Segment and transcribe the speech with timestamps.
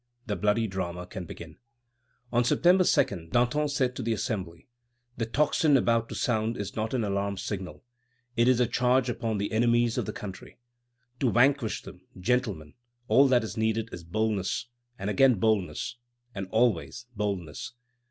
[0.25, 1.57] The bloody drama can begin.
[2.33, 4.67] On September 2, Danton said to the Assembly:
[5.17, 7.83] "The tocsin about to sound is not an alarm signal;
[8.35, 10.57] it is a charge upon the enemies of the country.
[11.19, 12.73] To vanquish them, gentlemen,
[13.07, 15.97] all that is needed is boldness, and again boldness,
[16.33, 17.73] and always boldness."